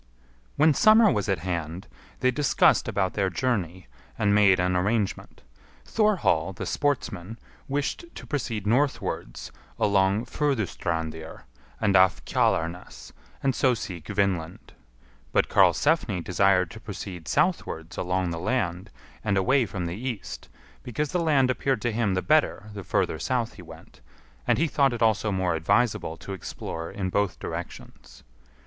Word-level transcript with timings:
When 0.55 0.73
summer 0.73 1.11
was 1.11 1.29
at 1.29 1.37
hand 1.45 1.87
they 2.21 2.31
discussed 2.31 2.87
about 2.87 3.13
their 3.13 3.29
journey, 3.29 3.85
and 4.17 4.33
made 4.33 4.59
an 4.59 4.75
arrangement. 4.75 5.43
Thorhall 5.85 6.53
the 6.53 6.65
Sportsman 6.65 7.37
wished 7.67 8.05
to 8.15 8.25
proceed 8.25 8.65
northwards 8.65 9.51
along 9.77 10.25
Furdustrandir, 10.25 11.43
and 11.79 11.95
off 11.95 12.25
Kjalarnes, 12.25 13.11
and 13.43 13.53
so 13.53 13.75
seek 13.75 14.07
Vinland; 14.07 14.73
but 15.31 15.49
Karlsefni 15.49 16.23
desired 16.23 16.71
to 16.71 16.79
proceed 16.79 17.27
southwards 17.27 17.95
along 17.95 18.31
the 18.31 18.39
land 18.39 18.89
and 19.23 19.37
away 19.37 19.67
from 19.67 19.85
the 19.85 19.93
east, 19.93 20.49
because 20.81 21.11
the 21.11 21.21
land 21.21 21.51
appeared 21.51 21.83
to 21.83 21.91
him 21.91 22.15
the 22.15 22.23
better 22.23 22.71
the 22.73 22.83
further 22.83 23.19
south 23.19 23.53
he 23.53 23.61
went, 23.61 24.01
and 24.47 24.57
he 24.57 24.65
thought 24.65 24.93
it 24.93 25.03
also 25.03 25.31
more 25.31 25.53
advisable 25.53 26.17
to 26.17 26.33
explore 26.33 26.89
in 26.89 27.11
both 27.11 27.37
directions. 27.37 28.23